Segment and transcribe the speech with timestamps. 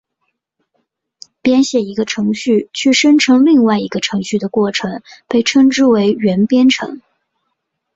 [1.43, 7.01] 编写一个程序去生成另外一个程序的过程被称之为元编程。